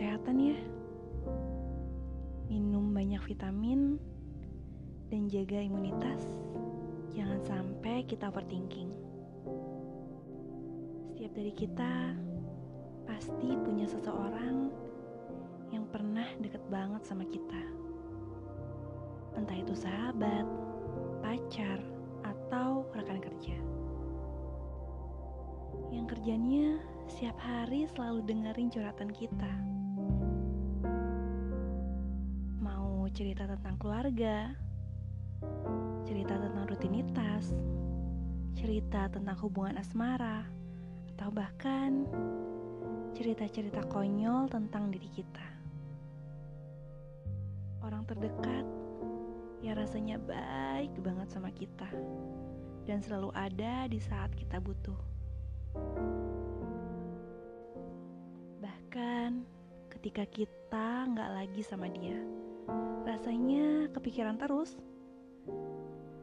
[0.00, 0.56] kesehatan ya.
[2.48, 4.00] Minum banyak vitamin
[5.12, 6.24] dan jaga imunitas.
[7.12, 8.88] Jangan sampai kita overthinking.
[11.04, 12.16] Setiap dari kita
[13.04, 14.72] pasti punya seseorang
[15.68, 17.60] yang pernah deket banget sama kita.
[19.36, 20.48] Entah itu sahabat,
[21.20, 21.76] pacar,
[22.24, 23.56] atau rekan kerja.
[25.92, 29.69] Yang kerjanya setiap hari selalu dengerin curhatan kita.
[33.20, 34.48] Cerita tentang keluarga,
[36.08, 37.52] cerita tentang rutinitas,
[38.56, 40.48] cerita tentang hubungan asmara,
[41.12, 42.08] atau bahkan
[43.12, 45.46] cerita-cerita konyol tentang diri kita.
[47.84, 48.64] Orang terdekat
[49.60, 51.92] yang rasanya baik banget sama kita
[52.88, 54.96] dan selalu ada di saat kita butuh.
[58.64, 59.44] Bahkan
[59.92, 62.16] ketika kita nggak lagi sama dia,
[63.04, 64.78] rasanya kepikiran terus.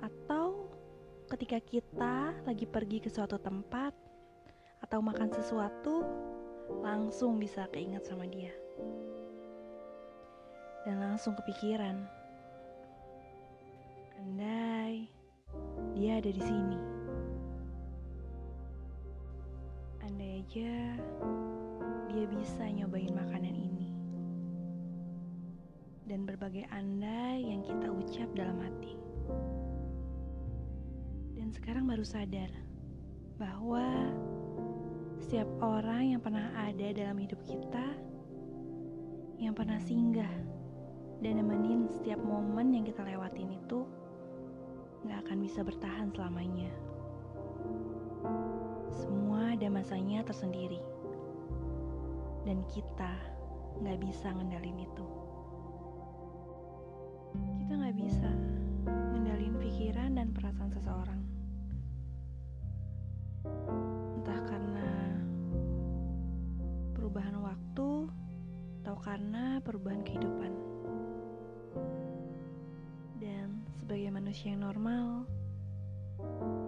[0.02, 0.72] Atau
[1.30, 3.92] ketika kita lagi pergi ke suatu tempat
[4.82, 6.08] atau makan sesuatu,
[6.82, 8.52] langsung bisa keinget sama dia.
[10.88, 12.08] Dan langsung kepikiran,
[14.24, 15.12] andai
[15.94, 16.80] dia ada di sini.
[20.02, 20.74] Andai aja
[22.08, 23.77] dia bisa nyobain makanan ini.
[26.08, 28.96] Dan berbagai andai yang kita ucap dalam hati.
[31.36, 32.48] Dan sekarang baru sadar
[33.36, 33.84] bahwa
[35.20, 37.92] setiap orang yang pernah ada dalam hidup kita,
[39.36, 40.32] yang pernah singgah
[41.20, 43.84] dan nemenin setiap momen yang kita lewatin itu,
[45.06, 46.72] gak akan bisa bertahan selamanya.
[48.96, 50.80] Semua ada masanya tersendiri.
[52.48, 53.12] Dan kita
[53.84, 55.27] gak bisa ngendalin itu.
[57.62, 58.32] Kita gak bisa
[58.88, 61.22] ngendalin pikiran dan perasaan seseorang.
[64.18, 64.88] Entah karena
[66.98, 67.90] perubahan waktu
[68.84, 70.52] atau karena perubahan kehidupan.
[73.20, 75.28] Dan sebagai manusia yang normal,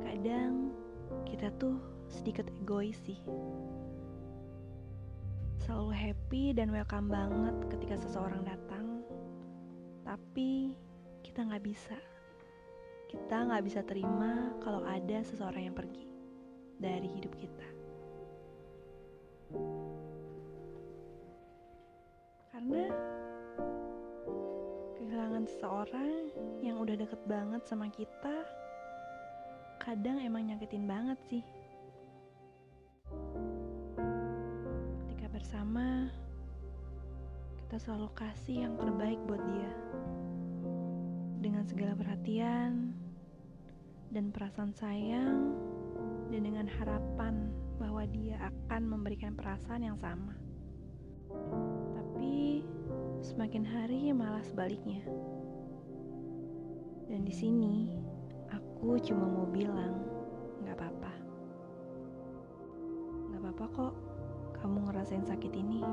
[0.04, 0.72] kadang
[1.28, 3.20] kita tuh sedikit egois sih.
[5.64, 8.79] Selalu happy dan welcome banget ketika seseorang datang,
[10.10, 10.74] tapi
[11.22, 11.94] kita nggak bisa.
[13.06, 16.10] Kita nggak bisa terima kalau ada seseorang yang pergi
[16.82, 17.68] dari hidup kita.
[22.50, 22.90] Karena
[24.98, 26.34] kehilangan seseorang
[26.66, 28.50] yang udah deket banget sama kita
[29.78, 31.46] kadang emang nyakitin banget sih.
[35.06, 36.10] Ketika bersama,
[37.70, 39.70] kita selalu kasih yang terbaik buat dia.
[41.38, 42.98] Dengan segala perhatian
[44.10, 45.54] dan perasaan sayang
[46.34, 50.34] dan dengan harapan bahwa dia akan memberikan perasaan yang sama.
[51.94, 52.66] Tapi
[53.22, 55.06] semakin hari malah sebaliknya.
[57.06, 58.02] Dan di sini
[58.50, 59.94] aku cuma mau bilang,
[60.66, 61.14] nggak apa-apa.
[63.30, 63.94] Nggak apa-apa kok,
[64.58, 65.86] kamu ngerasain sakit ini.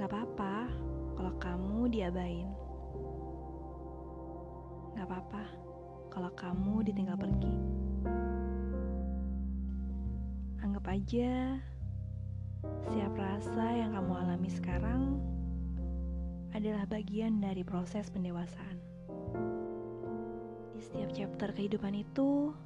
[0.00, 0.54] Nggak apa-apa
[1.12, 2.48] kalau kamu diabain.
[4.96, 5.44] Nggak apa-apa
[6.08, 7.52] kalau kamu ditinggal pergi.
[10.64, 11.60] Anggap aja
[12.64, 15.20] setiap rasa yang kamu alami sekarang
[16.56, 18.80] adalah bagian dari proses pendewasaan.
[20.72, 22.56] Di setiap chapter kehidupan itu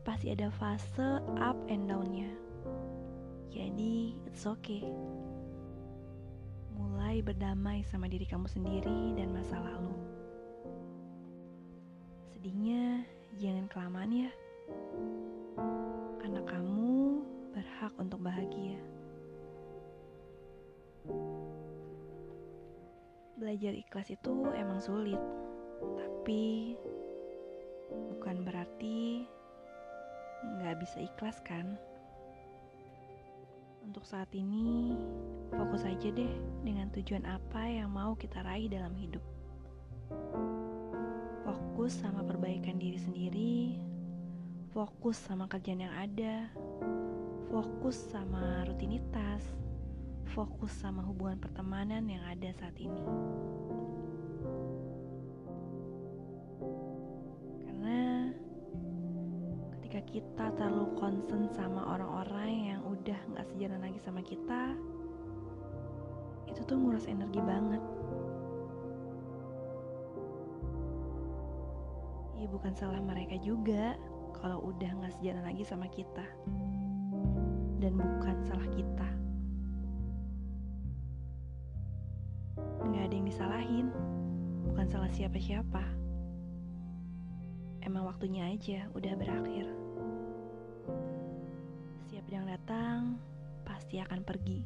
[0.00, 2.32] pasti ada fase up and down-nya.
[3.52, 4.88] Jadi, it's okay.
[7.08, 9.96] Mulai berdamai sama diri kamu sendiri dan masa lalu.
[12.36, 13.00] Sedihnya
[13.40, 14.30] jangan kelamaan ya.
[16.20, 17.24] Karena kamu
[17.56, 18.76] berhak untuk bahagia.
[23.40, 25.24] Belajar ikhlas itu emang sulit,
[25.80, 26.76] tapi
[27.88, 29.24] bukan berarti
[30.60, 31.80] nggak bisa ikhlas kan?
[33.88, 34.92] Untuk saat ini,
[35.48, 36.28] fokus aja deh
[36.60, 39.24] dengan tujuan apa yang mau kita raih dalam hidup.
[41.40, 43.80] Fokus sama perbaikan diri sendiri,
[44.76, 46.52] fokus sama kerjaan yang ada,
[47.48, 49.40] fokus sama rutinitas,
[50.36, 53.04] fokus sama hubungan pertemanan yang ada saat ini.
[57.64, 58.28] Karena
[59.80, 64.76] ketika kita terlalu concern sama orang-orang yang udah udah gak sejalan lagi sama kita,
[66.44, 67.80] itu tuh nguras energi banget.
[72.36, 73.96] Ya bukan salah mereka juga
[74.36, 76.20] kalau udah gak sejalan lagi sama kita.
[77.80, 79.08] Dan bukan salah kita.
[82.92, 83.88] Gak ada yang disalahin,
[84.68, 85.80] bukan salah siapa-siapa.
[87.80, 89.87] Emang waktunya aja udah berakhir.
[92.58, 93.14] Datang
[93.62, 94.60] pasti akan pergi.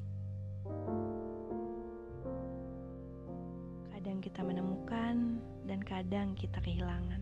[3.93, 5.37] Kadang kita menemukan
[5.69, 7.21] dan kadang kita kehilangan.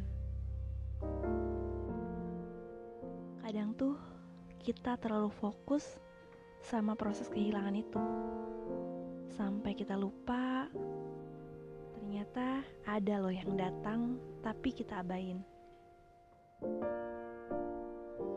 [3.43, 3.99] Kadang tuh
[4.62, 5.99] kita terlalu fokus
[6.62, 8.02] sama proses kehilangan itu.
[9.34, 10.70] Sampai kita lupa
[11.99, 15.43] ternyata ada loh yang datang tapi kita abain.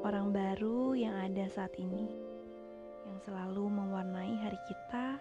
[0.03, 2.11] Orang baru yang ada saat ini
[3.07, 5.15] yang selalu mewarnai hari kita.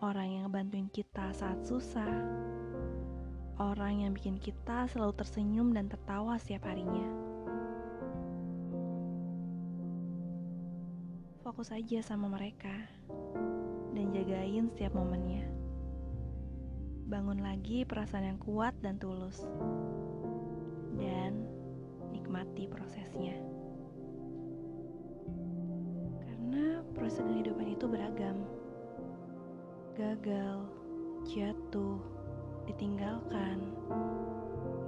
[0.00, 2.08] Orang yang bantuin kita saat susah,
[3.60, 7.04] orang yang bikin kita selalu tersenyum dan tertawa setiap harinya.
[11.44, 12.72] Fokus aja sama mereka
[13.92, 15.44] dan jagain setiap momennya.
[17.04, 19.44] Bangun lagi perasaan yang kuat dan tulus,
[20.96, 21.55] dan
[22.26, 23.38] nikmati prosesnya.
[26.26, 28.42] Karena proses kehidupan itu beragam.
[29.94, 30.66] Gagal,
[31.30, 32.02] jatuh,
[32.66, 33.62] ditinggalkan,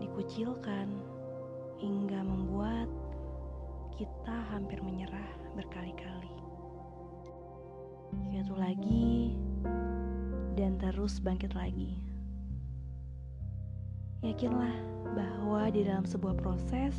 [0.02, 0.90] dikucilkan,
[1.79, 2.90] hingga membuat
[3.94, 6.34] kita hampir menyerah berkali-kali.
[8.34, 9.38] Jatuh lagi
[10.58, 12.02] dan terus bangkit lagi.
[14.26, 14.75] Yakinlah
[15.14, 16.99] bahwa di dalam sebuah proses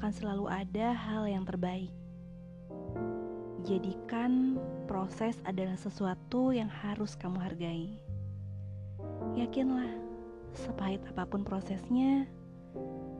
[0.00, 1.92] akan selalu ada hal yang terbaik.
[3.68, 4.56] Jadikan
[4.88, 8.00] proses adalah sesuatu yang harus kamu hargai.
[9.36, 9.92] Yakinlah,
[10.56, 12.24] sepahit apa pun prosesnya,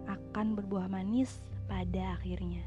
[0.09, 2.65] akan berbuah manis pada akhirnya.